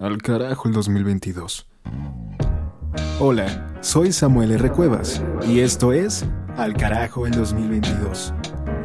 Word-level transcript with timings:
Al 0.00 0.20
carajo 0.20 0.66
el 0.66 0.74
2022. 0.74 1.68
Hola, 3.20 3.78
soy 3.80 4.10
Samuel 4.10 4.50
R. 4.50 4.72
Cuevas 4.72 5.22
y 5.46 5.60
esto 5.60 5.92
es 5.92 6.26
Al 6.56 6.74
carajo 6.74 7.28
el 7.28 7.32
2022. 7.32 8.34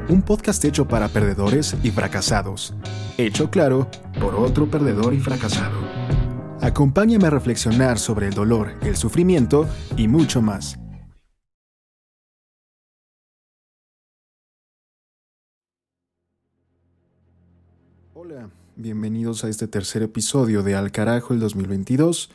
Un 0.10 0.22
podcast 0.22 0.64
hecho 0.64 0.88
para 0.88 1.08
perdedores 1.08 1.76
y 1.82 1.90
fracasados. 1.90 2.76
Hecho 3.18 3.50
claro 3.50 3.90
por 4.20 4.36
otro 4.36 4.70
perdedor 4.70 5.16
y 5.16 5.20
fracasado. 5.20 5.80
Acompáñame 6.62 7.26
a 7.26 7.32
reflexionar 7.32 7.98
sobre 7.98 8.28
el 8.28 8.36
dolor, 8.36 8.74
el 8.84 8.96
sufrimiento 8.96 9.68
y 9.96 10.08
mucho 10.08 10.44
más. 10.44 10.78
Bienvenidos 18.80 19.44
a 19.44 19.50
este 19.50 19.68
tercer 19.68 20.04
episodio 20.04 20.62
de 20.62 20.76
Al 20.76 20.92
Carajo 20.92 21.34
el 21.34 21.40
2022. 21.40 22.30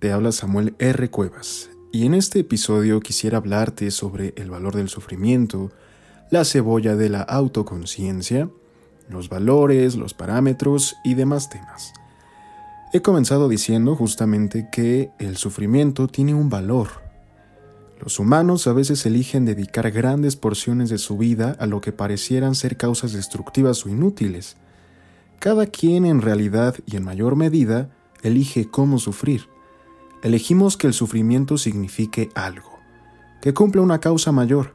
Te 0.00 0.10
habla 0.10 0.32
Samuel 0.32 0.74
R. 0.80 1.10
Cuevas 1.10 1.70
y 1.92 2.06
en 2.06 2.14
este 2.14 2.40
episodio 2.40 2.98
quisiera 2.98 3.38
hablarte 3.38 3.92
sobre 3.92 4.34
el 4.36 4.50
valor 4.50 4.74
del 4.74 4.88
sufrimiento, 4.88 5.70
la 6.28 6.44
cebolla 6.44 6.96
de 6.96 7.08
la 7.08 7.20
autoconciencia, 7.20 8.50
los 9.08 9.28
valores, 9.28 9.94
los 9.94 10.12
parámetros 10.12 10.96
y 11.04 11.14
demás 11.14 11.50
temas. 11.50 11.92
He 12.92 13.00
comenzado 13.00 13.48
diciendo 13.48 13.94
justamente 13.94 14.68
que 14.72 15.10
el 15.20 15.36
sufrimiento 15.36 16.08
tiene 16.08 16.34
un 16.34 16.50
valor. 16.50 16.88
Los 18.00 18.18
humanos 18.18 18.66
a 18.66 18.72
veces 18.72 19.06
eligen 19.06 19.44
dedicar 19.44 19.88
grandes 19.92 20.34
porciones 20.34 20.90
de 20.90 20.98
su 20.98 21.16
vida 21.16 21.56
a 21.60 21.66
lo 21.66 21.80
que 21.80 21.92
parecieran 21.92 22.56
ser 22.56 22.76
causas 22.76 23.12
destructivas 23.12 23.86
o 23.86 23.88
inútiles, 23.88 24.56
cada 25.38 25.66
quien 25.66 26.04
en 26.06 26.22
realidad 26.22 26.76
y 26.86 26.96
en 26.96 27.04
mayor 27.04 27.36
medida 27.36 27.90
elige 28.22 28.68
cómo 28.68 28.98
sufrir. 28.98 29.48
Elegimos 30.22 30.76
que 30.76 30.86
el 30.86 30.92
sufrimiento 30.92 31.58
signifique 31.58 32.30
algo, 32.34 32.78
que 33.40 33.54
cumpla 33.54 33.82
una 33.82 34.00
causa 34.00 34.32
mayor. 34.32 34.74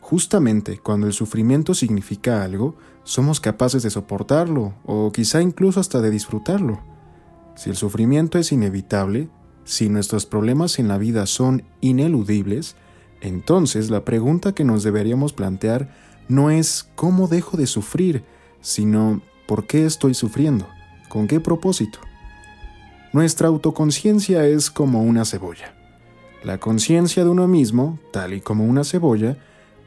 Justamente 0.00 0.78
cuando 0.78 1.06
el 1.06 1.12
sufrimiento 1.12 1.74
significa 1.74 2.42
algo, 2.42 2.76
somos 3.04 3.40
capaces 3.40 3.82
de 3.82 3.90
soportarlo 3.90 4.74
o 4.84 5.10
quizá 5.12 5.40
incluso 5.40 5.80
hasta 5.80 6.00
de 6.00 6.10
disfrutarlo. 6.10 6.80
Si 7.54 7.70
el 7.70 7.76
sufrimiento 7.76 8.38
es 8.38 8.52
inevitable, 8.52 9.28
si 9.64 9.88
nuestros 9.88 10.26
problemas 10.26 10.78
en 10.78 10.88
la 10.88 10.98
vida 10.98 11.26
son 11.26 11.64
ineludibles, 11.80 12.76
entonces 13.20 13.90
la 13.90 14.04
pregunta 14.04 14.52
que 14.52 14.64
nos 14.64 14.82
deberíamos 14.82 15.32
plantear 15.32 15.94
no 16.28 16.50
es 16.50 16.90
¿cómo 16.96 17.28
dejo 17.28 17.56
de 17.56 17.66
sufrir?, 17.66 18.24
sino 18.60 19.22
¿Por 19.52 19.66
qué 19.66 19.84
estoy 19.84 20.14
sufriendo? 20.14 20.66
¿Con 21.10 21.26
qué 21.26 21.38
propósito? 21.38 21.98
Nuestra 23.12 23.48
autoconciencia 23.48 24.46
es 24.46 24.70
como 24.70 25.02
una 25.02 25.26
cebolla. 25.26 25.74
La 26.42 26.56
conciencia 26.56 27.22
de 27.22 27.28
uno 27.28 27.46
mismo, 27.46 27.98
tal 28.14 28.32
y 28.32 28.40
como 28.40 28.64
una 28.64 28.82
cebolla, 28.82 29.36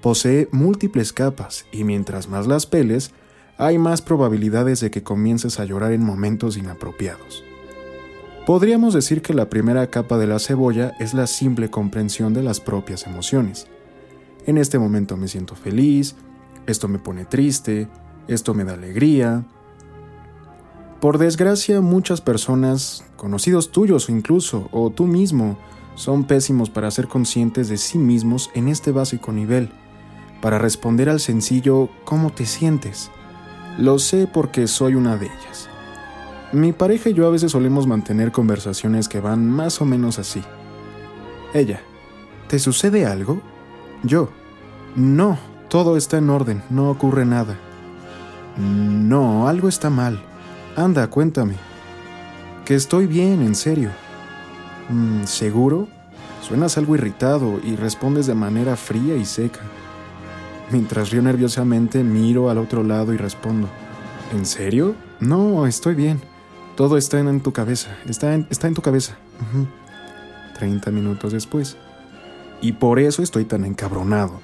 posee 0.04 0.50
múltiples 0.52 1.14
capas 1.14 1.66
y 1.72 1.84
mientras 1.84 2.30
más 2.30 2.46
las 2.46 2.68
peles, 2.68 3.10
hay 3.58 3.80
más 3.80 4.04
probabilidades 4.04 4.82
de 4.82 4.92
que 4.92 5.02
comiences 5.02 5.60
a 5.60 5.66
llorar 5.66 5.94
en 5.94 6.06
momentos 6.06 6.58
inapropiados. 6.58 7.44
Podríamos 8.46 8.94
decir 8.94 9.24
que 9.24 9.34
la 9.34 9.50
primera 9.50 9.90
capa 9.90 10.20
de 10.20 10.28
la 10.28 10.38
cebolla 10.38 10.94
es 11.00 11.16
la 11.16 11.26
simple 11.26 11.72
comprensión 11.72 12.36
de 12.36 12.44
las 12.44 12.60
propias 12.60 13.08
emociones. 13.08 13.66
En 14.46 14.60
este 14.60 14.78
momento 14.78 15.18
me 15.18 15.28
siento 15.28 15.56
feliz, 15.56 16.16
esto 16.68 16.88
me 16.88 17.00
pone 17.00 17.26
triste, 17.26 17.88
esto 18.28 18.54
me 18.54 18.64
da 18.64 18.74
alegría, 18.74 19.44
por 21.00 21.18
desgracia, 21.18 21.82
muchas 21.82 22.22
personas, 22.22 23.04
conocidos 23.16 23.72
tuyos 23.72 24.10
incluso, 24.10 24.70
o 24.72 24.90
tú 24.90 25.06
mismo, 25.06 25.58
son 25.96 26.24
pésimos 26.26 26.70
para 26.70 26.92
ser 26.92 27.08
conscientes 27.08 27.70
de 27.70 27.78
sí 27.78 27.98
mismos 27.98 28.50
en 28.54 28.68
este 28.68 28.92
básico 28.92 29.32
nivel, 29.32 29.70
para 30.42 30.60
responder 30.60 31.10
al 31.10 31.20
sencillo 31.20 31.90
¿cómo 32.04 32.32
te 32.32 32.46
sientes? 32.46 33.12
Lo 33.78 34.00
sé 34.00 34.28
porque 34.28 34.68
soy 34.68 34.96
una 34.96 35.18
de 35.18 35.26
ellas. 35.26 35.70
Mi 36.52 36.72
pareja 36.72 37.10
y 37.10 37.14
yo 37.14 37.28
a 37.28 37.32
veces 37.32 37.52
solemos 37.52 37.88
mantener 37.88 38.32
conversaciones 38.32 39.10
que 39.10 39.20
van 39.20 39.50
más 39.50 39.82
o 39.82 39.86
menos 39.86 40.20
así. 40.20 40.42
Ella, 41.54 41.82
¿te 42.48 42.60
sucede 42.60 43.06
algo? 43.06 43.42
Yo, 44.04 44.30
no, 44.96 45.38
todo 45.68 45.98
está 45.98 46.18
en 46.18 46.30
orden, 46.30 46.64
no 46.70 46.90
ocurre 46.90 47.26
nada. 47.26 47.58
No, 48.58 49.48
algo 49.48 49.68
está 49.68 49.90
mal. 49.90 50.24
Anda, 50.76 51.08
cuéntame. 51.10 51.56
Que 52.66 52.76
estoy 52.76 53.08
bien, 53.08 53.42
en 53.42 53.56
serio. 53.56 53.92
Mm, 54.90 55.24
¿Seguro? 55.24 55.88
Suenas 56.42 56.78
algo 56.78 56.96
irritado 56.96 57.60
y 57.64 57.76
respondes 57.76 58.28
de 58.28 58.36
manera 58.36 58.76
fría 58.76 59.16
y 59.16 59.26
seca. 59.26 59.62
Mientras 60.72 61.12
río 61.12 61.22
nerviosamente, 61.22 62.04
miro 62.04 62.50
al 62.50 62.58
otro 62.58 62.84
lado 62.84 63.14
y 63.14 63.18
respondo. 63.18 63.70
¿En 64.34 64.46
serio? 64.46 64.96
No, 65.20 65.66
estoy 65.66 65.96
bien. 65.96 66.20
Todo 66.76 66.98
está 66.98 67.20
en, 67.20 67.40
tu 67.42 67.54
cabeza. 67.54 67.96
Está 68.08 68.34
en, 68.34 68.48
está 68.50 68.68
en 68.68 68.74
tu 68.74 68.82
cabeza. 68.82 69.16
Treinta 70.58 70.92
minutos 70.92 71.32
después. 71.32 71.78
Y 72.62 72.74
por 72.74 73.00
eso 73.00 73.24
estoy 73.24 73.46
tan 73.46 73.64
encabronado. 73.64 74.40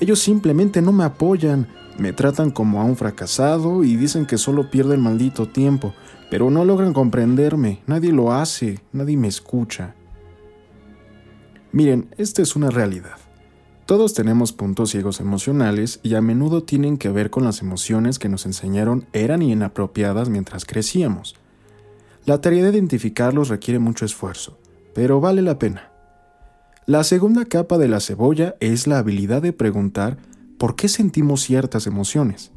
Ellos 0.00 0.18
simplemente 0.18 0.82
no 0.82 0.92
me 0.92 1.04
apoyan. 1.04 1.68
Me 1.98 2.12
tratan 2.12 2.50
como 2.50 2.80
a 2.80 2.84
un 2.84 2.96
fracasado 2.96 3.82
y 3.82 3.96
dicen 3.96 4.26
que 4.26 4.36
solo 4.36 4.70
pierdo 4.70 4.92
el 4.92 5.00
maldito 5.00 5.48
tiempo, 5.48 5.94
pero 6.30 6.50
no 6.50 6.64
logran 6.64 6.92
comprenderme, 6.92 7.80
nadie 7.86 8.12
lo 8.12 8.32
hace, 8.32 8.80
nadie 8.92 9.16
me 9.16 9.28
escucha. 9.28 9.94
Miren, 11.72 12.08
esta 12.18 12.42
es 12.42 12.54
una 12.54 12.70
realidad. 12.70 13.16
Todos 13.86 14.14
tenemos 14.14 14.52
puntos 14.52 14.90
ciegos 14.90 15.20
emocionales 15.20 16.00
y 16.02 16.16
a 16.16 16.20
menudo 16.20 16.64
tienen 16.64 16.98
que 16.98 17.08
ver 17.08 17.30
con 17.30 17.44
las 17.44 17.62
emociones 17.62 18.18
que 18.18 18.28
nos 18.28 18.44
enseñaron 18.44 19.06
eran 19.12 19.42
inapropiadas 19.42 20.28
mientras 20.28 20.64
crecíamos. 20.64 21.36
La 22.24 22.40
tarea 22.40 22.64
de 22.64 22.70
identificarlos 22.70 23.48
requiere 23.48 23.78
mucho 23.78 24.04
esfuerzo, 24.04 24.58
pero 24.92 25.20
vale 25.20 25.40
la 25.40 25.58
pena. 25.58 25.92
La 26.86 27.04
segunda 27.04 27.44
capa 27.44 27.78
de 27.78 27.88
la 27.88 28.00
cebolla 28.00 28.56
es 28.60 28.86
la 28.86 28.98
habilidad 28.98 29.40
de 29.40 29.52
preguntar 29.52 30.18
¿por 30.58 30.76
qué 30.76 30.88
sentimos 30.88 31.42
ciertas 31.42 31.86
emociones? 31.86 32.52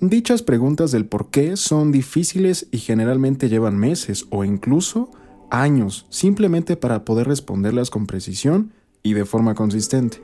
Dichas 0.00 0.42
preguntas 0.42 0.90
del 0.90 1.06
por 1.06 1.30
qué 1.30 1.56
son 1.56 1.92
difíciles 1.92 2.66
y 2.70 2.78
generalmente 2.78 3.48
llevan 3.48 3.78
meses 3.78 4.26
o 4.30 4.44
incluso 4.44 5.10
años 5.50 6.06
simplemente 6.10 6.76
para 6.76 7.04
poder 7.04 7.28
responderlas 7.28 7.90
con 7.90 8.06
precisión 8.06 8.72
y 9.02 9.14
de 9.14 9.24
forma 9.24 9.54
consistente. 9.54 10.22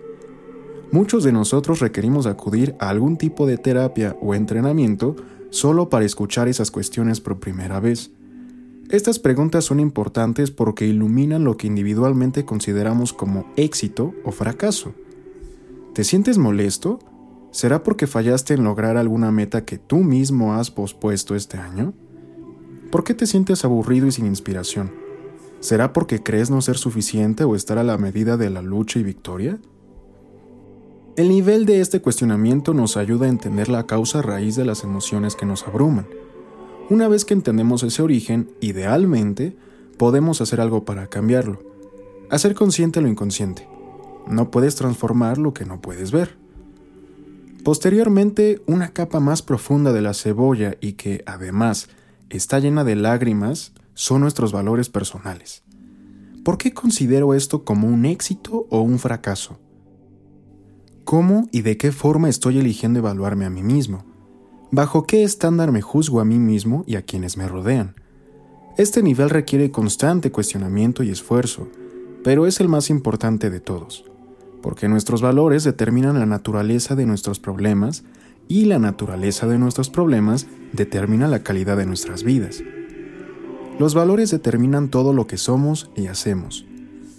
Muchos 0.93 1.23
de 1.23 1.33
nosotros 1.33 1.79
requerimos 1.79 2.27
acudir 2.27 2.75
a 2.81 2.89
algún 2.89 3.17
tipo 3.17 3.47
de 3.47 3.59
terapia 3.59 4.17
o 4.21 4.35
entrenamiento 4.35 5.15
solo 5.51 5.89
para 5.89 6.05
escuchar 6.05 6.49
esas 6.49 6.71
cuestiones 6.71 7.21
por 7.21 7.39
primera 7.39 7.79
vez. 7.79 8.11
Estas 8.91 9.21
preguntas 9.21 9.65
son 9.65 9.79
importantes 9.79 10.51
porque 10.51 10.87
iluminan 10.87 11.45
lo 11.45 11.57
que 11.57 11.69
individualmente 11.69 12.45
consideramos 12.45 13.13
como 13.13 13.47
éxito 13.57 14.15
o 14.25 14.33
fracaso. 14.33 14.93
¿Te 15.95 16.05
sientes 16.05 16.39
molesto? 16.39 17.01
¿Será 17.51 17.83
porque 17.83 18.07
fallaste 18.07 18.55
en 18.55 18.63
lograr 18.63 18.97
alguna 18.97 19.33
meta 19.33 19.65
que 19.65 19.77
tú 19.77 19.99
mismo 19.99 20.55
has 20.55 20.71
pospuesto 20.71 21.35
este 21.35 21.59
año? 21.59 21.95
¿Por 22.93 23.03
qué 23.03 23.13
te 23.13 23.27
sientes 23.27 23.65
aburrido 23.65 24.07
y 24.07 24.13
sin 24.13 24.27
inspiración? 24.27 24.93
¿Será 25.59 25.93
porque 25.93 26.23
crees 26.23 26.49
no 26.49 26.63
ser 26.63 26.77
suficiente 26.77 27.43
o 27.43 27.57
estar 27.57 27.77
a 27.77 27.85
la 27.85 27.99
medida 27.99 28.37
de 28.37 28.51
la 28.51 28.63
lucha 28.63 29.01
y 29.01 29.03
victoria? 29.03 29.59
El 31.17 31.29
nivel 31.29 31.67
de 31.67 31.81
este 31.81 32.01
cuestionamiento 32.01 32.73
nos 32.73 32.97
ayuda 32.97 33.27
a 33.27 33.31
entender 33.31 33.69
la 33.69 33.87
causa 33.87 34.23
raíz 34.23 34.55
de 34.55 34.65
las 34.65 34.85
emociones 34.85 35.35
que 35.35 35.45
nos 35.45 35.67
abruman. 35.67 36.07
Una 36.89 37.09
vez 37.09 37.25
que 37.25 37.35
entendemos 37.35 37.83
ese 37.83 38.01
origen, 38.01 38.53
idealmente, 38.61 39.57
podemos 39.99 40.41
hacer 40.41 40.61
algo 40.61 40.85
para 40.85 41.09
cambiarlo. 41.09 41.61
Hacer 42.31 42.55
consciente 42.55 43.01
lo 43.01 43.09
inconsciente. 43.09 43.69
No 44.27 44.51
puedes 44.51 44.77
transformar 44.77 45.39
lo 45.39 45.53
que 45.55 45.65
no 45.65 45.81
puedes 45.81 46.13
ver. 46.13 46.41
Posteriormente, 47.65 48.63
una 48.67 48.93
capa 48.93 49.21
más 49.21 49.43
profunda 49.43 49.93
de 49.93 50.01
la 50.01 50.15
cebolla 50.15 50.77
y 50.81 50.95
que, 50.95 51.23
además, 51.27 51.89
está 52.31 52.59
llena 52.59 52.85
de 52.85 52.97
lágrimas, 52.97 53.73
son 53.95 54.23
nuestros 54.23 54.53
valores 54.53 54.89
personales. 54.89 55.63
¿Por 56.43 56.57
qué 56.57 56.73
considero 56.73 57.35
esto 57.35 57.65
como 57.65 57.87
un 57.87 58.07
éxito 58.07 58.67
o 58.71 58.81
un 58.81 58.99
fracaso? 58.99 59.59
¿Cómo 61.05 61.49
y 61.53 61.61
de 61.63 61.77
qué 61.77 61.93
forma 61.93 62.31
estoy 62.31 62.59
eligiendo 62.59 62.99
evaluarme 62.99 63.45
a 63.45 63.51
mí 63.51 63.63
mismo? 63.63 64.07
¿Bajo 64.71 65.07
qué 65.07 65.23
estándar 65.23 65.71
me 65.71 65.83
juzgo 65.83 66.21
a 66.21 66.25
mí 66.25 66.39
mismo 66.39 66.85
y 66.87 66.97
a 66.97 67.03
quienes 67.03 67.37
me 67.37 67.47
rodean? 67.47 67.95
Este 68.79 69.03
nivel 69.03 69.29
requiere 69.29 69.71
constante 69.71 70.31
cuestionamiento 70.31 71.03
y 71.03 71.11
esfuerzo, 71.11 71.69
pero 72.25 72.47
es 72.47 72.61
el 72.61 72.69
más 72.69 72.89
importante 72.89 73.51
de 73.51 73.61
todos 73.61 74.10
porque 74.63 74.89
nuestros 74.89 75.23
valores 75.23 75.65
determinan 75.65 76.19
la 76.19 76.27
naturaleza 76.27 76.95
de 76.95 77.07
nuestros 77.07 77.41
problemas 77.41 78.05
y 78.49 78.65
la 78.65 78.79
naturaleza 78.79 79.47
de 79.47 79.59
nuestros 79.59 79.91
problemas 79.91 80.47
determina 80.73 81.29
la 81.29 81.43
calidad 81.43 81.77
de 81.77 81.87
nuestras 81.87 82.25
vidas. 82.25 82.63
Los 83.79 83.95
valores 83.95 84.31
determinan 84.31 84.89
todo 84.89 85.13
lo 85.13 85.27
que 85.27 85.39
somos 85.39 85.91
y 85.97 86.09
hacemos. 86.09 86.67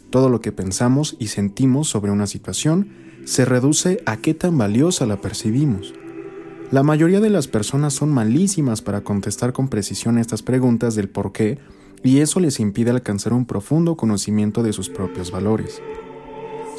Todo 0.10 0.30
lo 0.30 0.42
que 0.42 0.52
pensamos 0.52 1.16
y 1.20 1.28
sentimos 1.28 1.88
sobre 1.88 2.12
una 2.12 2.28
situación 2.28 2.90
se 3.24 3.46
reduce 3.46 4.02
a 4.06 4.18
qué 4.18 4.34
tan 4.34 4.58
valiosa 4.58 5.06
la 5.06 5.22
percibimos. 5.22 5.94
La 6.70 6.84
mayoría 6.84 7.20
de 7.20 7.30
las 7.30 7.48
personas 7.48 7.94
son 7.94 8.12
malísimas 8.12 8.82
para 8.82 9.02
contestar 9.02 9.54
con 9.54 9.70
precisión 9.70 10.18
estas 10.18 10.42
preguntas 10.44 10.96
del 10.96 11.10
por 11.10 11.32
qué 11.32 11.60
y 12.04 12.20
eso 12.20 12.40
les 12.40 12.60
impide 12.60 12.92
alcanzar 12.92 13.34
un 13.34 13.46
profundo 13.46 13.96
conocimiento 13.96 14.64
de 14.64 14.74
sus 14.74 14.90
propios 14.90 15.32
valores. 15.32 15.82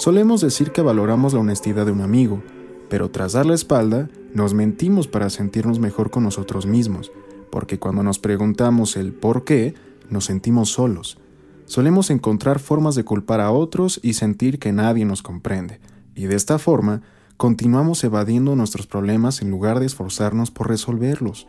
Solemos 0.02 0.40
decir 0.40 0.72
que 0.72 0.82
valoramos 0.82 1.32
la 1.32 1.38
honestidad 1.38 1.86
de 1.86 1.92
un 1.92 2.00
amigo, 2.00 2.42
pero 2.88 3.12
tras 3.12 3.34
dar 3.34 3.46
la 3.46 3.54
espalda, 3.54 4.10
nos 4.34 4.52
mentimos 4.52 5.06
para 5.06 5.30
sentirnos 5.30 5.78
mejor 5.78 6.10
con 6.10 6.24
nosotros 6.24 6.66
mismos, 6.66 7.12
porque 7.52 7.78
cuando 7.78 8.02
nos 8.02 8.18
preguntamos 8.18 8.96
el 8.96 9.12
por 9.12 9.44
qué, 9.44 9.76
nos 10.10 10.24
sentimos 10.24 10.70
solos. 10.70 11.18
Solemos 11.66 12.10
encontrar 12.10 12.58
formas 12.58 12.96
de 12.96 13.04
culpar 13.04 13.40
a 13.40 13.52
otros 13.52 14.00
y 14.02 14.14
sentir 14.14 14.58
que 14.58 14.72
nadie 14.72 15.04
nos 15.04 15.22
comprende, 15.22 15.78
y 16.16 16.24
de 16.24 16.34
esta 16.34 16.58
forma 16.58 17.02
continuamos 17.36 18.02
evadiendo 18.02 18.56
nuestros 18.56 18.88
problemas 18.88 19.40
en 19.40 19.50
lugar 19.52 19.78
de 19.78 19.86
esforzarnos 19.86 20.50
por 20.50 20.68
resolverlos. 20.68 21.46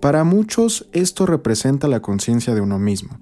Para 0.00 0.22
muchos 0.22 0.86
esto 0.92 1.24
representa 1.24 1.88
la 1.88 2.02
conciencia 2.02 2.54
de 2.54 2.60
uno 2.60 2.78
mismo, 2.78 3.20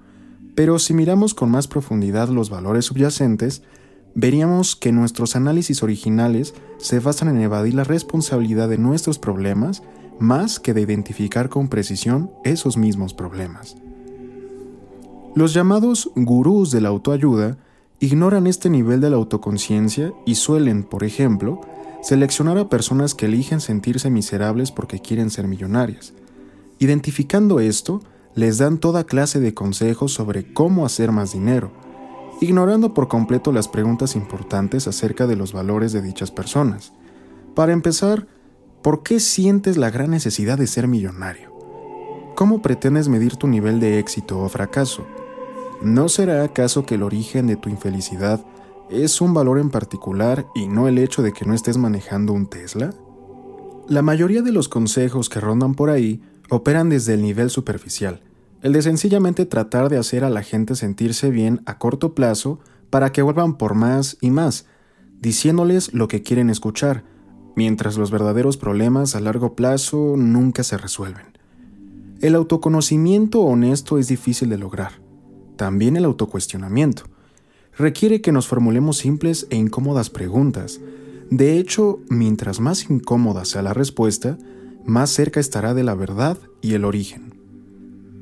pero 0.56 0.81
si 0.81 0.94
miramos 0.94 1.32
con 1.32 1.49
más 1.49 1.69
profundidad 1.69 2.29
los 2.29 2.50
valores 2.50 2.87
subyacentes, 2.87 3.62
veríamos 4.17 4.75
que 4.75 4.91
nuestros 4.91 5.37
análisis 5.37 5.85
originales 5.85 6.55
se 6.79 6.99
basan 6.99 7.29
en 7.29 7.41
evadir 7.41 7.75
la 7.75 7.85
responsabilidad 7.85 8.69
de 8.69 8.79
nuestros 8.79 9.21
problemas 9.21 9.85
más 10.19 10.59
que 10.59 10.75
de 10.75 10.81
identificar 10.81 11.49
con 11.49 11.69
precisión 11.69 12.33
esos 12.43 12.77
mismos 12.77 13.15
problemas. 13.15 13.77
Los 15.37 15.55
llamados 15.55 16.11
gurús 16.17 16.73
de 16.73 16.81
la 16.81 16.89
autoayuda 16.89 17.59
ignoran 18.01 18.49
este 18.49 18.71
nivel 18.71 19.01
de 19.01 19.11
la 19.11 19.17
autoconciencia 19.17 20.13
y 20.25 20.35
suelen, 20.35 20.83
por 20.83 21.05
ejemplo, 21.05 21.61
seleccionar 22.03 22.59
a 22.59 22.69
personas 22.69 23.15
que 23.15 23.27
eligen 23.27 23.61
sentirse 23.61 24.11
miserables 24.11 24.73
porque 24.73 24.99
quieren 24.99 25.31
ser 25.31 25.47
millonarias, 25.47 26.13
Identificando 26.79 27.59
esto, 27.61 28.03
les 28.35 28.59
dan 28.59 28.79
toda 28.79 29.05
clase 29.05 29.41
de 29.41 29.55
consejos 29.55 30.13
sobre 30.13 30.53
cómo 30.53 30.85
hacer 30.85 31.11
más 31.11 31.33
dinero, 31.33 31.73
ignorando 32.41 32.94
por 32.94 33.09
completo 33.09 33.53
las 33.53 33.69
preguntas 33.69 34.17
importantes 34.17 34.87
acerca 34.87 35.27
de 35.27 35.37
los 35.37 35.53
valores 35.53 35.93
de 35.93 36.03
dichas 36.03 36.31
personas. 36.31 36.93
Para 37.55 37.73
empezar, 37.73 38.27
¿por 38.83 39.03
qué 39.03 39.21
sientes 39.21 39.77
la 39.77 39.91
gran 39.91 40.11
necesidad 40.11 40.59
de 40.59 40.67
ser 40.67 40.88
millonario? 40.88 41.55
¿Cómo 42.35 42.61
pretendes 42.61 43.09
medir 43.09 43.37
tu 43.37 43.49
nivel 43.49 43.81
de 43.81 43.99
éxito 43.99 44.38
o 44.41 44.49
fracaso? 44.49 45.06
¿No 45.83 46.09
será 46.09 46.44
acaso 46.44 46.85
que 46.85 46.97
el 46.97 47.03
origen 47.03 47.47
de 47.47 47.56
tu 47.56 47.69
infelicidad 47.69 48.44
es 48.91 49.21
un 49.21 49.35
valor 49.35 49.59
en 49.59 49.71
particular 49.71 50.47
y 50.55 50.69
no 50.69 50.89
el 50.89 50.99
hecho 50.99 51.23
de 51.23 51.32
que 51.32 51.44
no 51.47 51.55
estés 51.55 51.79
manejando 51.79 52.32
un 52.32 52.47
Tesla? 52.47 52.91
La 53.89 54.03
mayoría 54.03 54.43
de 54.43 54.53
los 54.53 54.69
consejos 54.69 55.29
que 55.29 55.41
rondan 55.41 55.75
por 55.75 55.91
ahí 55.91 56.21
operan 56.50 56.89
desde 56.89 57.15
el 57.15 57.23
nivel 57.23 57.50
superficial, 57.50 58.21
el 58.62 58.73
de 58.73 58.82
sencillamente 58.82 59.47
tratar 59.47 59.88
de 59.88 59.99
hacer 59.99 60.25
a 60.25 60.31
la 60.31 60.43
gente 60.43 60.75
sentirse 60.75 61.31
bien 61.31 61.62
a 61.67 61.79
corto 61.79 62.14
plazo 62.14 62.58
para 62.91 63.12
que 63.12 63.23
vuelvan 63.23 63.58
por 63.58 63.75
más 63.75 64.17
y 64.20 64.31
más, 64.31 64.67
diciéndoles 65.20 65.93
lo 65.93 66.08
que 66.08 66.23
quieren 66.23 66.50
escuchar, 66.50 67.05
mientras 67.55 67.97
los 67.97 68.11
verdaderos 68.11 68.56
problemas 68.56 69.14
a 69.14 69.20
largo 69.20 69.55
plazo 69.55 70.14
nunca 70.17 70.62
se 70.62 70.79
resuelven. 70.79 71.37
El 72.20 72.35
autoconocimiento 72.35 73.41
honesto 73.41 73.99
es 73.99 74.08
difícil 74.08 74.49
de 74.49 74.58
lograr. 74.58 74.93
También 75.56 75.97
el 75.97 76.05
autocuestionamiento. 76.05 77.05
Requiere 77.76 78.23
que 78.23 78.32
nos 78.32 78.47
formulemos 78.47 78.97
simples 78.99 79.47
e 79.50 79.56
incómodas 79.56 80.08
preguntas. 80.08 80.81
De 81.31 81.58
hecho, 81.58 82.00
mientras 82.08 82.58
más 82.61 82.88
incómoda 82.88 83.44
sea 83.44 83.62
la 83.62 83.75
respuesta, 83.75 84.38
más 84.87 85.11
cerca 85.11 85.41
estará 85.41 85.75
de 85.75 85.82
la 85.82 85.94
verdad 85.94 86.38
y 86.62 86.75
el 86.75 86.85
origen. 86.87 87.36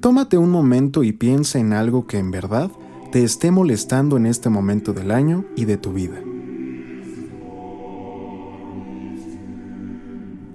Tómate 0.04 0.36
un 0.36 0.50
momento 0.50 1.02
y 1.02 1.12
piensa 1.12 1.58
en 1.58 1.72
algo 1.72 2.06
que 2.06 2.18
en 2.18 2.30
verdad 2.30 2.70
te 3.10 3.24
esté 3.24 3.50
molestando 3.50 4.18
en 4.18 4.26
este 4.26 4.50
momento 4.50 4.92
del 4.92 5.10
año 5.10 5.46
y 5.56 5.64
de 5.64 5.78
tu 5.78 5.94
vida. 5.94 6.20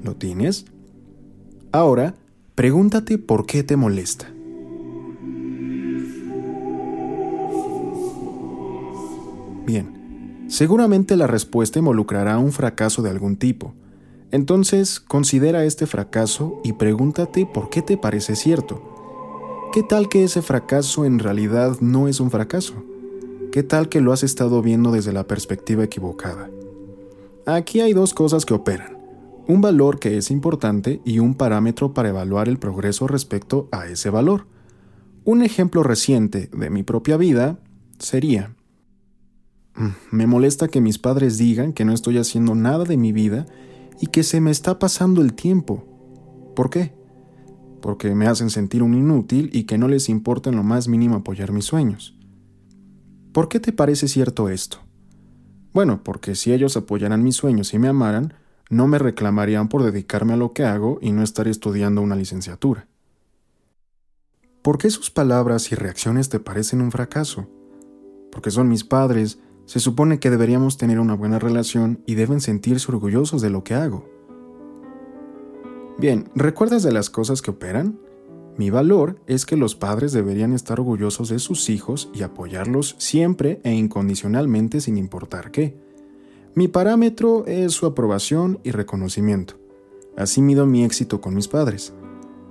¿Lo 0.04 0.16
tienes? 0.18 0.66
Ahora, 1.72 2.14
pregúntate 2.54 3.18
por 3.18 3.48
qué 3.48 3.64
te 3.64 3.76
molesta. 3.76 4.28
Bien, 9.66 10.46
seguramente 10.48 11.16
la 11.16 11.26
respuesta 11.26 11.80
involucrará 11.80 12.38
un 12.38 12.52
fracaso 12.52 13.02
de 13.02 13.10
algún 13.10 13.36
tipo, 13.36 13.74
entonces, 14.32 15.00
considera 15.00 15.66
este 15.66 15.88
fracaso 15.88 16.62
y 16.64 16.74
pregúntate 16.74 17.48
por 17.48 17.72
qué 17.72 17.82
te 17.82 17.98
parece 17.98 18.36
cierto. 18.36 18.89
¿Qué 19.72 19.84
tal 19.84 20.10
que 20.10 20.24
ese 20.24 20.42
fracaso 20.42 21.06
en 21.06 21.20
realidad 21.20 21.80
no 21.80 22.08
es 22.08 22.20
un 22.20 22.32
fracaso? 22.32 22.74
¿Qué 23.52 23.62
tal 23.62 23.88
que 23.88 24.02
lo 24.02 24.12
has 24.12 24.24
estado 24.24 24.64
viendo 24.64 24.92
desde 24.92 25.14
la 25.14 25.28
perspectiva 25.28 25.84
equivocada? 25.84 26.50
Aquí 27.46 27.80
hay 27.80 27.94
dos 27.94 28.16
cosas 28.16 28.48
que 28.48 28.56
operan. 28.56 28.98
Un 29.48 29.62
valor 29.62 30.00
que 30.00 30.18
es 30.18 30.32
importante 30.32 31.02
y 31.06 31.20
un 31.20 31.36
parámetro 31.36 31.94
para 31.94 32.10
evaluar 32.10 32.50
el 32.50 32.58
progreso 32.58 33.08
respecto 33.08 33.70
a 33.72 33.86
ese 33.86 34.10
valor. 34.10 34.48
Un 35.24 35.44
ejemplo 35.44 35.84
reciente 35.84 36.50
de 36.52 36.72
mi 36.72 36.82
propia 36.82 37.18
vida 37.18 37.60
sería, 38.00 38.56
mm, 39.76 40.16
me 40.16 40.26
molesta 40.26 40.68
que 40.68 40.82
mis 40.82 40.98
padres 40.98 41.38
digan 41.38 41.74
que 41.74 41.86
no 41.86 41.94
estoy 41.94 42.18
haciendo 42.18 42.56
nada 42.56 42.86
de 42.86 42.98
mi 42.98 43.12
vida 43.12 43.46
y 44.02 44.08
que 44.08 44.24
se 44.24 44.42
me 44.42 44.50
está 44.50 44.80
pasando 44.80 45.22
el 45.22 45.36
tiempo. 45.36 45.86
¿Por 46.56 46.72
qué? 46.72 46.99
Porque 47.82 48.14
me 48.16 48.28
hacen 48.28 48.50
sentir 48.50 48.84
un 48.84 48.94
inútil 48.94 49.50
y 49.54 49.64
que 49.64 49.78
no 49.78 49.88
les 49.88 50.10
importa 50.10 50.50
en 50.50 50.56
lo 50.56 50.64
más 50.64 50.88
mínimo 50.88 51.16
apoyar 51.16 51.52
mis 51.52 51.66
sueños. 51.66 52.18
¿Por 53.32 53.48
qué 53.48 53.60
te 53.60 53.72
parece 53.72 54.08
cierto 54.08 54.50
esto? 54.50 54.80
Bueno, 55.74 56.02
porque 56.04 56.36
si 56.36 56.52
ellos 56.52 56.76
apoyaran 56.78 57.24
mis 57.24 57.36
sueños 57.36 57.74
y 57.74 57.80
me 57.80 57.88
amaran, 57.88 58.34
no 58.70 58.88
me 58.88 59.00
reclamarían 59.00 59.70
por 59.70 59.84
dedicarme 59.84 60.34
a 60.34 60.38
lo 60.38 60.54
que 60.54 60.66
hago 60.66 61.00
y 61.02 61.12
no 61.12 61.24
estar 61.24 61.48
estudiando 61.48 62.02
una 62.02 62.16
licenciatura. 62.16 62.88
¿Por 64.62 64.78
qué 64.78 64.90
sus 64.90 65.10
palabras 65.10 65.72
y 65.72 65.76
reacciones 65.76 66.30
te 66.30 66.40
parecen 66.40 66.82
un 66.82 66.92
fracaso? 66.92 67.48
Porque 68.32 68.52
son 68.52 68.68
mis 68.68 68.84
padres 68.84 69.40
se 69.70 69.80
supone 69.80 70.20
que 70.20 70.32
deberíamos 70.32 70.78
tener 70.78 71.00
una 71.00 71.14
buena 71.14 71.38
relación 71.38 72.02
y 72.08 72.16
deben 72.16 72.42
sentirse 72.42 72.92
orgullosos 72.92 73.40
de 73.44 73.52
lo 73.52 73.64
que 73.64 73.76
hago. 73.76 74.10
Bien, 76.00 76.30
¿recuerdas 76.34 76.84
de 76.84 76.92
las 76.92 77.10
cosas 77.10 77.42
que 77.42 77.52
operan? 77.52 78.00
Mi 78.58 78.70
valor 78.70 79.22
es 79.28 79.46
que 79.46 79.58
los 79.58 79.76
padres 79.76 80.12
deberían 80.12 80.54
estar 80.54 80.80
orgullosos 80.80 81.30
de 81.30 81.40
sus 81.40 81.70
hijos 81.70 82.10
y 82.14 82.24
apoyarlos 82.24 82.96
siempre 82.98 83.62
e 83.64 83.74
incondicionalmente 83.74 84.82
sin 84.82 84.98
importar 84.98 85.52
qué. 85.52 85.78
Mi 86.56 86.68
parámetro 86.68 87.46
es 87.46 87.74
su 87.74 87.86
aprobación 87.86 88.60
y 88.64 88.72
reconocimiento. 88.72 89.56
Así 90.18 90.42
mido 90.42 90.66
mi 90.66 90.84
éxito 90.84 91.22
con 91.22 91.36
mis 91.36 91.48
padres. 91.48 91.94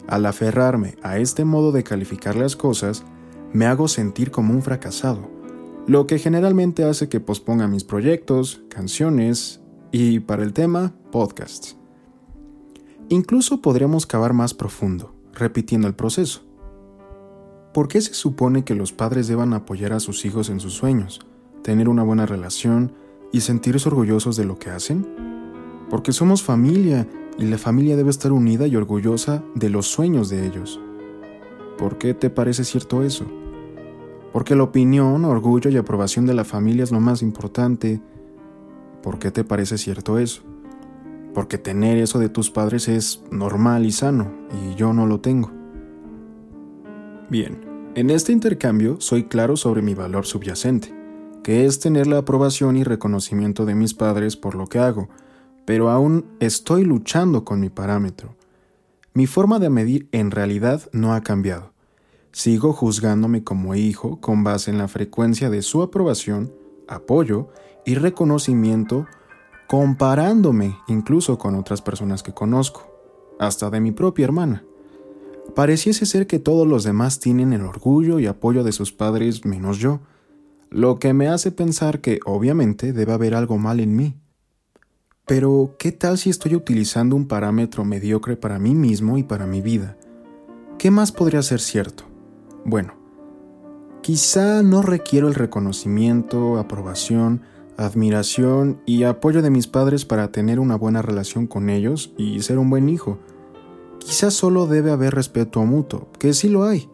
Al 0.06 0.26
aferrarme 0.26 0.96
a 1.02 1.18
este 1.18 1.44
modo 1.44 1.72
de 1.72 1.84
calificar 1.84 2.36
las 2.36 2.56
cosas, 2.56 3.04
me 3.52 3.66
hago 3.66 3.88
sentir 3.88 4.30
como 4.30 4.54
un 4.54 4.62
fracasado 4.62 5.38
lo 5.88 6.06
que 6.06 6.18
generalmente 6.18 6.84
hace 6.84 7.08
que 7.08 7.18
posponga 7.18 7.66
mis 7.66 7.82
proyectos, 7.82 8.60
canciones 8.68 9.62
y, 9.90 10.20
para 10.20 10.42
el 10.42 10.52
tema, 10.52 10.94
podcasts. 11.10 11.78
Incluso 13.10 13.62
podríamos 13.62 14.04
cavar 14.04 14.34
más 14.34 14.52
profundo, 14.52 15.14
repitiendo 15.32 15.88
el 15.88 15.94
proceso. 15.94 16.42
¿Por 17.72 17.88
qué 17.88 18.02
se 18.02 18.12
supone 18.12 18.64
que 18.64 18.74
los 18.74 18.92
padres 18.92 19.28
deban 19.28 19.54
apoyar 19.54 19.94
a 19.94 20.00
sus 20.00 20.26
hijos 20.26 20.50
en 20.50 20.60
sus 20.60 20.74
sueños, 20.74 21.20
tener 21.62 21.88
una 21.88 22.02
buena 22.02 22.26
relación 22.26 22.92
y 23.32 23.40
sentirse 23.40 23.88
orgullosos 23.88 24.36
de 24.36 24.44
lo 24.44 24.58
que 24.58 24.68
hacen? 24.68 25.06
Porque 25.88 26.12
somos 26.12 26.42
familia 26.42 27.08
y 27.38 27.46
la 27.46 27.56
familia 27.56 27.96
debe 27.96 28.10
estar 28.10 28.30
unida 28.30 28.66
y 28.66 28.76
orgullosa 28.76 29.42
de 29.54 29.70
los 29.70 29.86
sueños 29.86 30.28
de 30.28 30.46
ellos. 30.46 30.78
¿Por 31.78 31.96
qué 31.96 32.12
te 32.12 32.28
parece 32.28 32.62
cierto 32.64 33.02
eso? 33.02 33.24
Porque 34.34 34.54
la 34.54 34.64
opinión, 34.64 35.24
orgullo 35.24 35.70
y 35.70 35.78
aprobación 35.78 36.26
de 36.26 36.34
la 36.34 36.44
familia 36.44 36.84
es 36.84 36.92
lo 36.92 37.00
más 37.00 37.22
importante. 37.22 38.02
¿Por 39.02 39.18
qué 39.18 39.30
te 39.30 39.44
parece 39.44 39.78
cierto 39.78 40.18
eso? 40.18 40.42
Porque 41.38 41.56
tener 41.56 41.98
eso 41.98 42.18
de 42.18 42.28
tus 42.28 42.50
padres 42.50 42.88
es 42.88 43.22
normal 43.30 43.86
y 43.86 43.92
sano, 43.92 44.28
y 44.50 44.74
yo 44.74 44.92
no 44.92 45.06
lo 45.06 45.20
tengo. 45.20 45.52
Bien, 47.30 47.92
en 47.94 48.10
este 48.10 48.32
intercambio 48.32 49.00
soy 49.00 49.28
claro 49.28 49.56
sobre 49.56 49.80
mi 49.80 49.94
valor 49.94 50.26
subyacente, 50.26 50.92
que 51.44 51.64
es 51.64 51.78
tener 51.78 52.08
la 52.08 52.18
aprobación 52.18 52.76
y 52.76 52.82
reconocimiento 52.82 53.66
de 53.66 53.76
mis 53.76 53.94
padres 53.94 54.36
por 54.36 54.56
lo 54.56 54.66
que 54.66 54.80
hago, 54.80 55.10
pero 55.64 55.90
aún 55.90 56.26
estoy 56.40 56.82
luchando 56.82 57.44
con 57.44 57.60
mi 57.60 57.70
parámetro. 57.70 58.34
Mi 59.14 59.28
forma 59.28 59.60
de 59.60 59.70
medir 59.70 60.08
en 60.10 60.32
realidad 60.32 60.90
no 60.90 61.14
ha 61.14 61.20
cambiado 61.20 61.72
sigo 62.32 62.72
juzgándome 62.72 63.44
como 63.44 63.76
hijo 63.76 64.20
con 64.20 64.44
base 64.44 64.72
en 64.72 64.78
la 64.78 64.88
frecuencia 64.88 65.50
de 65.50 65.62
su 65.62 65.82
aprobación, 65.82 66.52
apoyo 66.88 67.48
y 67.84 67.94
reconocimiento, 67.94 69.06
comparándome 69.68 70.78
incluso 70.88 71.38
con 71.38 71.54
otras 71.54 71.82
personas 71.82 72.22
que 72.22 72.32
conozco, 72.32 72.90
hasta 73.38 73.68
de 73.70 73.80
mi 73.80 73.92
propia 73.92 74.24
hermana. 74.24 74.64
Pareciese 75.54 76.06
ser 76.06 76.26
que 76.26 76.38
todos 76.38 76.66
los 76.66 76.84
demás 76.84 77.20
tienen 77.20 77.52
el 77.52 77.60
orgullo 77.60 78.18
y 78.18 78.26
apoyo 78.26 78.64
de 78.64 78.72
sus 78.72 78.92
padres 78.92 79.44
menos 79.44 79.78
yo, 79.78 80.00
lo 80.70 80.98
que 80.98 81.12
me 81.12 81.28
hace 81.28 81.52
pensar 81.52 82.00
que 82.00 82.18
obviamente 82.24 82.94
debe 82.94 83.12
haber 83.12 83.34
algo 83.34 83.58
mal 83.58 83.80
en 83.80 83.94
mí. 83.94 84.16
Pero, 85.26 85.76
¿qué 85.78 85.92
tal 85.92 86.16
si 86.16 86.30
estoy 86.30 86.54
utilizando 86.54 87.14
un 87.14 87.28
parámetro 87.28 87.84
mediocre 87.84 88.36
para 88.36 88.58
mí 88.58 88.74
mismo 88.74 89.18
y 89.18 89.22
para 89.22 89.46
mi 89.46 89.60
vida? 89.60 89.98
¿Qué 90.78 90.90
más 90.90 91.12
podría 91.12 91.42
ser 91.42 91.60
cierto? 91.60 92.04
Bueno, 92.64 92.94
quizá 94.00 94.62
no 94.62 94.80
requiero 94.80 95.28
el 95.28 95.34
reconocimiento, 95.34 96.56
aprobación, 96.56 97.42
admiración 97.78 98.82
y 98.84 99.04
apoyo 99.04 99.40
de 99.40 99.50
mis 99.50 99.68
padres 99.68 100.04
para 100.04 100.30
tener 100.32 100.60
una 100.60 100.76
buena 100.76 101.00
relación 101.00 101.46
con 101.46 101.70
ellos 101.70 102.12
y 102.18 102.42
ser 102.42 102.58
un 102.58 102.68
buen 102.68 102.88
hijo. 102.88 103.18
Quizá 104.00 104.30
solo 104.30 104.66
debe 104.66 104.90
haber 104.90 105.14
respeto 105.14 105.64
mutuo, 105.64 106.08
que 106.18 106.34
sí 106.34 106.48
lo 106.48 106.64
hay, 106.64 106.90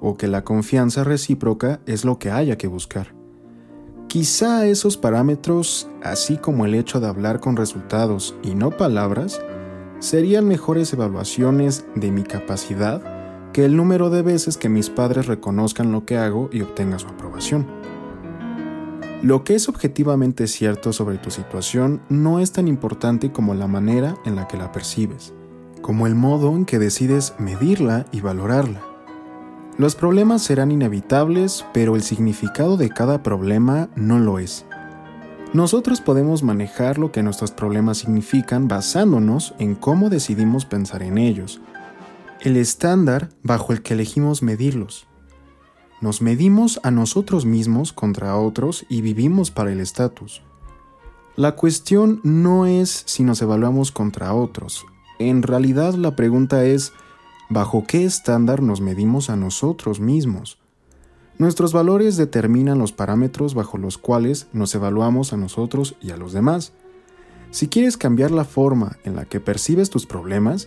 o 0.00 0.16
que 0.16 0.28
la 0.28 0.42
confianza 0.42 1.04
recíproca 1.04 1.80
es 1.86 2.04
lo 2.04 2.18
que 2.18 2.30
haya 2.30 2.56
que 2.56 2.66
buscar. 2.66 3.14
Quizá 4.08 4.66
esos 4.66 4.96
parámetros, 4.96 5.88
así 6.02 6.38
como 6.38 6.64
el 6.64 6.74
hecho 6.74 6.98
de 6.98 7.08
hablar 7.08 7.40
con 7.40 7.56
resultados 7.56 8.34
y 8.42 8.54
no 8.54 8.70
palabras, 8.70 9.40
serían 10.00 10.48
mejores 10.48 10.92
evaluaciones 10.92 11.84
de 11.94 12.10
mi 12.10 12.22
capacidad 12.22 13.02
que 13.52 13.66
el 13.66 13.76
número 13.76 14.08
de 14.08 14.22
veces 14.22 14.56
que 14.56 14.70
mis 14.70 14.88
padres 14.88 15.26
reconozcan 15.26 15.92
lo 15.92 16.06
que 16.06 16.16
hago 16.16 16.48
y 16.52 16.62
obtengan 16.62 16.98
su 16.98 17.08
aprobación. 17.08 17.81
Lo 19.22 19.44
que 19.44 19.54
es 19.54 19.68
objetivamente 19.68 20.48
cierto 20.48 20.92
sobre 20.92 21.16
tu 21.16 21.30
situación 21.30 22.00
no 22.08 22.40
es 22.40 22.50
tan 22.50 22.66
importante 22.66 23.30
como 23.30 23.54
la 23.54 23.68
manera 23.68 24.16
en 24.24 24.34
la 24.34 24.48
que 24.48 24.56
la 24.56 24.72
percibes, 24.72 25.32
como 25.80 26.08
el 26.08 26.16
modo 26.16 26.56
en 26.56 26.64
que 26.64 26.80
decides 26.80 27.34
medirla 27.38 28.04
y 28.10 28.20
valorarla. 28.20 28.82
Los 29.78 29.94
problemas 29.94 30.42
serán 30.42 30.72
inevitables, 30.72 31.64
pero 31.72 31.94
el 31.94 32.02
significado 32.02 32.76
de 32.76 32.88
cada 32.88 33.22
problema 33.22 33.90
no 33.94 34.18
lo 34.18 34.40
es. 34.40 34.66
Nosotros 35.52 36.00
podemos 36.00 36.42
manejar 36.42 36.98
lo 36.98 37.12
que 37.12 37.22
nuestros 37.22 37.52
problemas 37.52 37.98
significan 37.98 38.66
basándonos 38.66 39.54
en 39.60 39.76
cómo 39.76 40.10
decidimos 40.10 40.64
pensar 40.64 41.04
en 41.04 41.16
ellos, 41.16 41.60
el 42.40 42.56
estándar 42.56 43.28
bajo 43.44 43.72
el 43.72 43.82
que 43.82 43.94
elegimos 43.94 44.42
medirlos. 44.42 45.06
Nos 46.02 46.20
medimos 46.20 46.80
a 46.82 46.90
nosotros 46.90 47.46
mismos 47.46 47.92
contra 47.92 48.36
otros 48.36 48.84
y 48.88 49.00
vivimos 49.02 49.52
para 49.52 49.70
el 49.70 49.78
estatus. 49.80 50.42
La 51.36 51.52
cuestión 51.52 52.20
no 52.24 52.66
es 52.66 53.04
si 53.06 53.22
nos 53.22 53.40
evaluamos 53.40 53.92
contra 53.92 54.34
otros, 54.34 54.84
en 55.20 55.42
realidad 55.42 55.94
la 55.94 56.16
pregunta 56.16 56.64
es 56.64 56.92
bajo 57.48 57.84
qué 57.86 58.04
estándar 58.04 58.62
nos 58.62 58.80
medimos 58.80 59.30
a 59.30 59.36
nosotros 59.36 60.00
mismos. 60.00 60.58
Nuestros 61.38 61.72
valores 61.72 62.16
determinan 62.16 62.80
los 62.80 62.90
parámetros 62.90 63.54
bajo 63.54 63.78
los 63.78 63.96
cuales 63.96 64.48
nos 64.52 64.74
evaluamos 64.74 65.32
a 65.32 65.36
nosotros 65.36 65.94
y 66.00 66.10
a 66.10 66.16
los 66.16 66.32
demás. 66.32 66.72
Si 67.52 67.68
quieres 67.68 67.96
cambiar 67.96 68.32
la 68.32 68.44
forma 68.44 68.98
en 69.04 69.14
la 69.14 69.24
que 69.24 69.38
percibes 69.38 69.88
tus 69.88 70.06
problemas, 70.06 70.66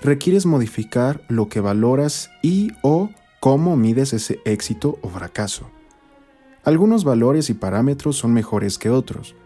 requieres 0.00 0.46
modificar 0.46 1.24
lo 1.28 1.48
que 1.48 1.60
valoras 1.60 2.30
y 2.40 2.70
o 2.82 3.10
cómo 3.46 3.76
mides 3.76 4.12
ese 4.12 4.40
éxito 4.44 4.98
o 5.02 5.08
fracaso. 5.08 5.70
Algunos 6.64 7.04
valores 7.04 7.48
y 7.48 7.54
parámetros 7.54 8.16
son 8.16 8.32
mejores 8.32 8.76
que 8.76 8.90
otros. 8.90 9.36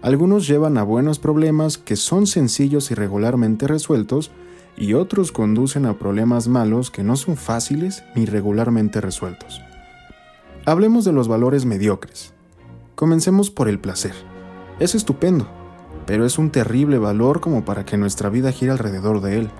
Algunos 0.00 0.46
llevan 0.46 0.78
a 0.78 0.84
buenos 0.84 1.18
problemas 1.18 1.76
que 1.76 1.96
son 1.96 2.28
sencillos 2.28 2.92
y 2.92 2.94
regularmente 2.94 3.66
resueltos, 3.66 4.30
y 4.76 4.94
otros 4.94 5.32
conducen 5.32 5.86
a 5.86 5.98
problemas 5.98 6.46
malos 6.46 6.92
que 6.92 7.02
no 7.02 7.16
son 7.16 7.36
fáciles 7.36 8.04
ni 8.14 8.26
regularmente 8.26 9.00
resueltos. 9.00 9.60
Hablemos 10.64 11.04
de 11.04 11.10
los 11.10 11.26
valores 11.26 11.64
mediocres. 11.64 12.34
Comencemos 12.94 13.50
por 13.50 13.68
el 13.68 13.80
placer. 13.80 14.14
Es 14.78 14.94
estupendo, 14.94 15.48
pero 16.06 16.24
es 16.24 16.38
un 16.38 16.50
terrible 16.50 16.98
valor 16.98 17.40
como 17.40 17.64
para 17.64 17.84
que 17.84 17.96
nuestra 17.96 18.28
vida 18.28 18.52
gire 18.52 18.70
alrededor 18.70 19.20
de 19.20 19.38
él. 19.38 19.50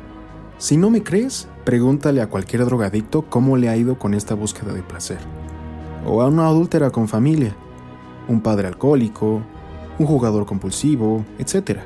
Si 0.58 0.76
no 0.76 0.90
me 0.90 1.04
crees, 1.04 1.46
pregúntale 1.64 2.20
a 2.20 2.28
cualquier 2.28 2.64
drogadicto 2.64 3.22
cómo 3.22 3.56
le 3.56 3.68
ha 3.68 3.76
ido 3.76 3.96
con 3.96 4.12
esta 4.12 4.34
búsqueda 4.34 4.72
de 4.72 4.82
placer. 4.82 5.18
O 6.04 6.20
a 6.20 6.26
una 6.26 6.48
adúltera 6.48 6.90
con 6.90 7.06
familia, 7.06 7.54
un 8.26 8.40
padre 8.40 8.66
alcohólico, 8.66 9.40
un 10.00 10.06
jugador 10.06 10.46
compulsivo, 10.46 11.24
etc. 11.38 11.78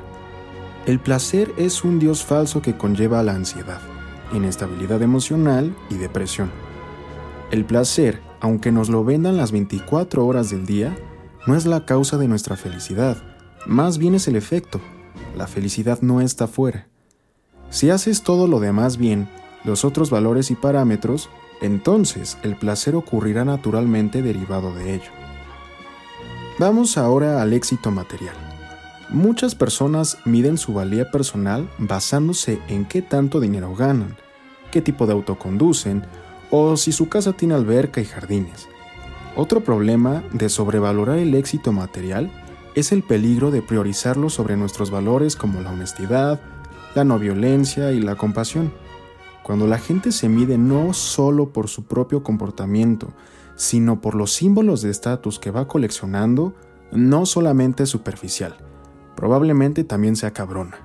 El 0.87 0.99
placer 0.99 1.53
es 1.55 1.83
un 1.83 1.99
dios 1.99 2.23
falso 2.25 2.63
que 2.63 2.75
conlleva 2.75 3.21
la 3.21 3.35
ansiedad, 3.35 3.79
inestabilidad 4.33 5.03
emocional 5.03 5.75
y 5.91 5.95
depresión. 5.95 6.51
El 7.51 7.65
placer, 7.65 8.21
aunque 8.39 8.71
nos 8.71 8.89
lo 8.89 9.03
vendan 9.03 9.37
las 9.37 9.51
24 9.51 10.25
horas 10.25 10.49
del 10.49 10.65
día, 10.65 10.97
no 11.45 11.55
es 11.55 11.67
la 11.67 11.85
causa 11.85 12.17
de 12.17 12.27
nuestra 12.27 12.55
felicidad, 12.55 13.17
más 13.67 13.99
bien 13.99 14.15
es 14.15 14.27
el 14.27 14.35
efecto. 14.35 14.81
La 15.37 15.45
felicidad 15.45 16.01
no 16.01 16.21
está 16.21 16.47
fuera. 16.47 16.87
Si 17.73 17.89
haces 17.89 18.21
todo 18.21 18.47
lo 18.47 18.59
demás 18.59 18.97
bien, 18.97 19.27
los 19.63 19.83
otros 19.83 20.11
valores 20.11 20.51
y 20.51 20.55
parámetros, 20.55 21.31
entonces 21.59 22.37
el 22.43 22.55
placer 22.55 22.95
ocurrirá 22.95 23.45
naturalmente 23.45 24.21
derivado 24.21 24.75
de 24.75 24.93
ello. 24.93 25.09
Vamos 26.59 26.99
ahora 26.99 27.41
al 27.41 27.51
éxito 27.51 27.89
material. 27.89 28.35
Muchas 29.09 29.55
personas 29.55 30.19
miden 30.23 30.59
su 30.59 30.75
valía 30.75 31.09
personal 31.09 31.67
basándose 31.79 32.59
en 32.67 32.85
qué 32.85 33.01
tanto 33.01 33.39
dinero 33.39 33.73
ganan, 33.75 34.17
qué 34.69 34.83
tipo 34.83 35.07
de 35.07 35.13
auto 35.13 35.39
conducen 35.39 36.05
o 36.51 36.77
si 36.77 36.91
su 36.91 37.09
casa 37.09 37.33
tiene 37.33 37.55
alberca 37.55 38.01
y 38.01 38.05
jardines. 38.05 38.67
Otro 39.35 39.63
problema 39.63 40.23
de 40.31 40.49
sobrevalorar 40.49 41.17
el 41.17 41.33
éxito 41.33 41.71
material 41.71 42.29
es 42.75 42.91
el 42.91 43.01
peligro 43.01 43.49
de 43.49 43.63
priorizarlo 43.63 44.29
sobre 44.29 44.57
nuestros 44.57 44.91
valores 44.91 45.35
como 45.35 45.61
la 45.61 45.71
honestidad, 45.71 46.39
la 46.95 47.03
no 47.03 47.19
violencia 47.19 47.91
y 47.91 48.01
la 48.01 48.15
compasión. 48.15 48.73
Cuando 49.43 49.67
la 49.67 49.77
gente 49.77 50.11
se 50.11 50.29
mide 50.29 50.57
no 50.57 50.93
solo 50.93 51.49
por 51.49 51.67
su 51.67 51.83
propio 51.83 52.23
comportamiento, 52.23 53.13
sino 53.55 54.01
por 54.01 54.15
los 54.15 54.33
símbolos 54.33 54.81
de 54.81 54.89
estatus 54.89 55.39
que 55.39 55.51
va 55.51 55.67
coleccionando, 55.67 56.53
no 56.91 57.25
solamente 57.25 57.83
es 57.83 57.89
superficial, 57.89 58.55
probablemente 59.15 59.83
también 59.83 60.15
sea 60.15 60.31
cabrona. 60.31 60.77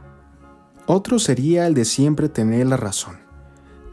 Otro 0.87 1.19
sería 1.19 1.67
el 1.67 1.75
de 1.75 1.85
siempre 1.85 2.29
tener 2.29 2.67
la 2.67 2.77
razón. 2.77 3.19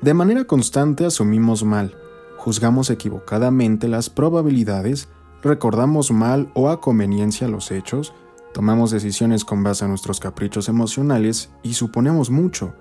De 0.01 0.13
manera 0.13 0.45
constante 0.45 1.05
asumimos 1.05 1.63
mal, 1.63 1.95
juzgamos 2.37 2.89
equivocadamente 2.89 3.87
las 3.87 4.09
probabilidades, 4.09 5.09
recordamos 5.41 6.11
mal 6.11 6.49
o 6.53 6.69
a 6.69 6.79
conveniencia 6.79 7.47
los 7.47 7.71
hechos, 7.71 8.13
tomamos 8.55 8.89
decisiones 8.89 9.43
con 9.43 9.63
base 9.63 9.83
a 9.83 9.89
nuestros 9.89 10.21
caprichos 10.21 10.69
emocionales 10.69 11.49
y 11.61 11.73
suponemos 11.73 12.29
mucho. 12.29 12.73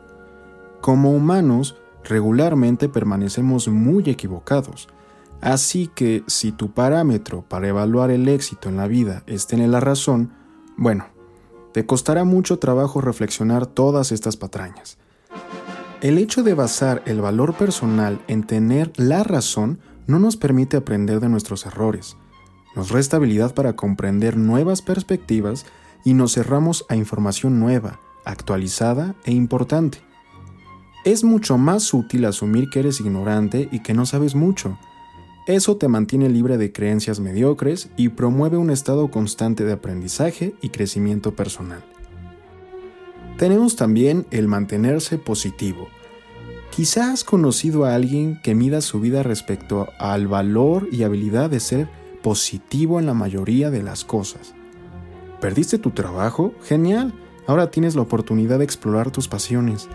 Como 0.80 1.10
humanos, 1.10 1.76
regularmente 2.04 2.88
permanecemos 2.88 3.66
muy 3.66 4.08
equivocados, 4.08 4.88
así 5.40 5.90
que 5.92 6.22
si 6.28 6.52
tu 6.52 6.70
parámetro 6.70 7.42
para 7.42 7.66
evaluar 7.66 8.12
el 8.12 8.28
éxito 8.28 8.68
en 8.68 8.76
la 8.76 8.86
vida 8.86 9.24
es 9.26 9.48
tener 9.48 9.68
la 9.68 9.80
razón, 9.80 10.32
bueno, 10.76 11.06
te 11.72 11.84
costará 11.84 12.22
mucho 12.22 12.60
trabajo 12.60 13.00
reflexionar 13.00 13.66
todas 13.66 14.12
estas 14.12 14.36
patrañas. 14.36 14.96
El 16.02 16.18
hecho 16.18 16.44
de 16.44 16.54
basar 16.54 17.02
el 17.04 17.20
valor 17.20 17.54
personal 17.54 18.20
en 18.28 18.44
tener 18.46 18.92
la 18.94 19.24
razón 19.24 19.80
no 20.06 20.20
nos 20.20 20.36
permite 20.36 20.76
aprender 20.76 21.18
de 21.18 21.30
nuestros 21.30 21.66
errores. 21.66 22.16
Nos 22.74 22.90
resta 22.90 23.18
habilidad 23.18 23.54
para 23.54 23.74
comprender 23.74 24.36
nuevas 24.36 24.82
perspectivas 24.82 25.64
y 26.04 26.14
nos 26.14 26.34
cerramos 26.34 26.84
a 26.88 26.96
información 26.96 27.60
nueva, 27.60 28.00
actualizada 28.24 29.14
e 29.24 29.32
importante. 29.32 29.98
Es 31.04 31.22
mucho 31.22 31.58
más 31.58 31.92
útil 31.94 32.24
asumir 32.24 32.70
que 32.70 32.80
eres 32.80 33.00
ignorante 33.00 33.68
y 33.70 33.80
que 33.80 33.94
no 33.94 34.06
sabes 34.06 34.34
mucho. 34.34 34.78
Eso 35.46 35.76
te 35.76 35.88
mantiene 35.88 36.30
libre 36.30 36.56
de 36.56 36.72
creencias 36.72 37.20
mediocres 37.20 37.90
y 37.96 38.08
promueve 38.08 38.56
un 38.56 38.70
estado 38.70 39.10
constante 39.10 39.64
de 39.64 39.72
aprendizaje 39.72 40.54
y 40.62 40.70
crecimiento 40.70 41.36
personal. 41.36 41.84
Tenemos 43.36 43.76
también 43.76 44.26
el 44.30 44.48
mantenerse 44.48 45.18
positivo. 45.18 45.88
Quizás 46.74 47.08
has 47.08 47.24
conocido 47.24 47.84
a 47.84 47.94
alguien 47.94 48.40
que 48.42 48.54
mida 48.54 48.80
su 48.80 49.00
vida 49.00 49.22
respecto 49.22 49.88
al 49.98 50.26
valor 50.26 50.88
y 50.90 51.02
habilidad 51.02 51.50
de 51.50 51.60
ser 51.60 51.88
positivo 52.24 52.98
en 52.98 53.04
la 53.04 53.12
mayoría 53.12 53.70
de 53.70 53.82
las 53.82 54.02
cosas. 54.02 54.54
¿Perdiste 55.42 55.76
tu 55.76 55.90
trabajo? 55.90 56.54
Genial. 56.64 57.12
Ahora 57.46 57.70
tienes 57.70 57.96
la 57.96 58.00
oportunidad 58.00 58.60
de 58.60 58.64
explorar 58.64 59.10
tus 59.10 59.28
pasiones. 59.28 59.90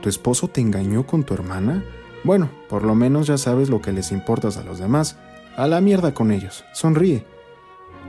¿Tu 0.00 0.08
esposo 0.08 0.48
te 0.48 0.62
engañó 0.62 1.06
con 1.06 1.22
tu 1.22 1.34
hermana? 1.34 1.84
Bueno, 2.24 2.48
por 2.70 2.82
lo 2.82 2.94
menos 2.94 3.26
ya 3.26 3.36
sabes 3.36 3.68
lo 3.68 3.82
que 3.82 3.92
les 3.92 4.10
importas 4.10 4.56
a 4.56 4.64
los 4.64 4.78
demás. 4.78 5.18
A 5.54 5.66
la 5.66 5.82
mierda 5.82 6.14
con 6.14 6.30
ellos. 6.30 6.64
Sonríe. 6.72 7.26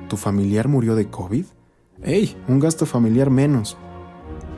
¿Tu 0.08 0.16
familiar 0.16 0.70
murió 0.70 0.96
de 0.96 1.10
COVID? 1.10 1.46
¡Ey! 2.04 2.38
Un 2.48 2.62
gasto 2.62 2.86
familiar 2.86 3.30
menos. 3.30 3.76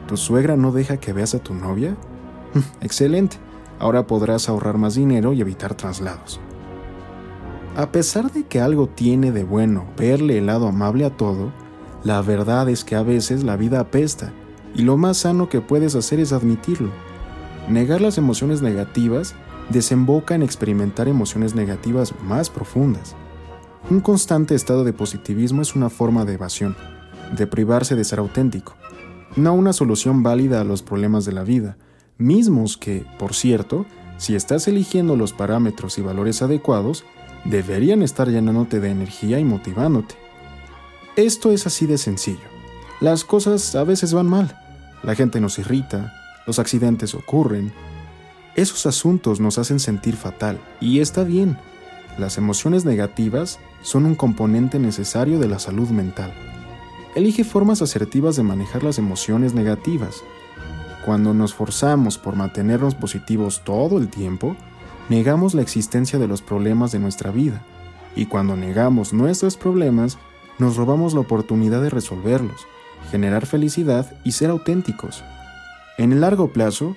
¿Tu 0.08 0.18
suegra 0.18 0.56
no 0.56 0.72
deja 0.72 0.98
que 0.98 1.13
veas 1.13 1.34
a 1.34 1.39
tu 1.39 1.56
novia? 1.56 1.98
Excelente. 2.82 3.38
Ahora 3.80 4.06
podrás 4.06 4.50
ahorrar 4.50 4.78
más 4.78 4.94
dinero 4.94 5.34
y 5.34 5.42
evitar 5.42 5.74
traslados. 5.74 6.39
A 7.76 7.92
pesar 7.92 8.32
de 8.32 8.46
que 8.46 8.60
algo 8.60 8.88
tiene 8.88 9.32
de 9.32 9.44
bueno 9.44 9.86
verle 9.98 10.38
el 10.38 10.48
lado 10.48 10.68
amable 10.68 11.06
a 11.06 11.16
todo, 11.16 11.52
la 12.04 12.22
verdad 12.22 12.68
es 12.70 12.84
que 12.84 12.96
a 12.96 13.04
veces 13.04 13.44
la 13.44 13.56
vida 13.56 13.80
apesta 13.80 14.34
y 14.76 14.82
lo 14.82 14.98
más 14.98 15.18
sano 15.18 15.50
que 15.50 15.62
puedes 15.62 15.96
hacer 15.96 16.20
es 16.20 16.34
admitirlo. 16.34 16.92
Negar 17.70 18.02
las 18.02 18.18
emociones 18.18 18.62
negativas 18.62 19.36
desemboca 19.70 20.36
en 20.36 20.42
experimentar 20.42 21.08
emociones 21.08 21.56
negativas 21.56 22.14
más 22.24 22.50
profundas. 22.50 23.16
Un 23.90 24.02
constante 24.02 24.56
estado 24.56 24.84
de 24.84 24.94
positivismo 24.94 25.62
es 25.62 25.76
una 25.76 25.90
forma 25.90 26.26
de 26.26 26.34
evasión, 26.34 26.76
de 27.36 27.48
privarse 27.48 27.96
de 27.96 28.04
ser 28.04 28.20
auténtico, 28.20 28.76
no 29.36 29.54
una 29.54 29.74
solución 29.74 30.24
válida 30.24 30.62
a 30.62 30.64
los 30.64 30.82
problemas 30.82 31.26
de 31.26 31.32
la 31.34 31.44
vida, 31.44 31.78
mismos 32.18 32.78
que, 32.78 33.06
por 33.20 33.34
cierto, 33.34 33.86
si 34.18 34.36
estás 34.36 34.68
eligiendo 34.68 35.16
los 35.16 35.34
parámetros 35.34 35.98
y 35.98 36.02
valores 36.02 36.42
adecuados, 36.42 37.06
deberían 37.46 38.01
estar 38.01 38.27
llenándote 38.27 38.79
de 38.79 38.89
energía 38.89 39.39
y 39.39 39.43
motivándote. 39.43 40.15
Esto 41.15 41.51
es 41.51 41.67
así 41.67 41.86
de 41.86 41.98
sencillo. 41.98 42.48
Las 43.01 43.24
cosas 43.24 43.75
a 43.75 43.84
veces 43.84 44.13
van 44.13 44.27
mal, 44.27 44.60
la 45.03 45.15
gente 45.15 45.39
nos 45.39 45.60
irrita, 45.60 46.13
los 46.46 46.60
accidentes 46.60 47.15
ocurren. 47.15 47.72
Esos 48.55 48.86
asuntos 48.86 49.39
nos 49.39 49.58
hacen 49.58 49.79
sentir 49.79 50.15
fatal, 50.15 50.60
y 50.81 51.00
está 51.00 51.24
bien. 51.24 51.58
Las 52.17 52.38
emociones 52.38 52.84
negativas 52.84 53.60
son 53.81 54.05
un 54.05 54.15
componente 54.15 54.79
necesario 54.79 55.39
de 55.39 55.48
la 55.48 55.60
salud 55.60 55.89
mental. 55.89 56.34
Elige 57.15 57.43
formas 57.43 57.81
asertivas 57.81 58.36
de 58.36 58.43
manejar 58.43 58.84
las 58.84 58.98
emociones 58.98 59.53
negativas. 59.53 60.24
Cuando 61.05 61.34
nos 61.34 61.53
forzamos 61.53 62.17
por 62.17 62.36
mantenernos 62.36 62.96
positivos 62.96 63.62
todo 63.63 63.98
el 63.98 64.10
tiempo, 64.10 64.55
negamos 65.10 65.54
la 65.54 65.62
existencia 65.62 66.20
de 66.20 66.28
los 66.28 66.42
problemas 66.42 66.92
de 66.92 67.00
nuestra 67.00 67.32
vida, 67.32 67.62
y 68.16 68.28
cuando 68.28 68.56
negamos 68.56 69.13
nuestros 69.13 69.58
problemas, 69.58 70.18
nos 70.60 70.75
robamos 70.75 71.13
la 71.13 71.22
oportunidad 71.22 71.82
de 71.82 71.89
resolverlos, 71.89 72.68
generar 73.12 73.46
felicidad 73.46 74.13
y 74.24 74.34
ser 74.34 74.50
auténticos. 74.50 75.24
En 75.98 76.12
el 76.12 76.22
largo 76.22 76.50
plazo, 76.50 76.96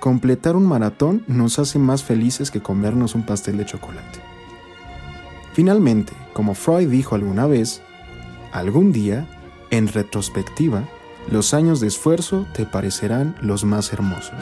completar 0.00 0.56
un 0.56 0.66
maratón 0.66 1.24
nos 1.26 1.58
hace 1.58 1.78
más 1.78 2.04
felices 2.04 2.50
que 2.50 2.62
comernos 2.62 3.14
un 3.14 3.24
pastel 3.24 3.56
de 3.56 3.66
chocolate. 3.66 4.20
Finalmente, 5.52 6.12
como 6.32 6.54
Freud 6.54 6.88
dijo 6.88 7.14
alguna 7.14 7.46
vez, 7.46 7.82
algún 8.52 8.92
día, 8.92 9.26
en 9.70 9.88
retrospectiva, 9.88 10.84
los 11.30 11.54
años 11.54 11.80
de 11.80 11.88
esfuerzo 11.88 12.46
te 12.54 12.66
parecerán 12.66 13.36
los 13.40 13.64
más 13.64 13.92
hermosos. 13.92 14.38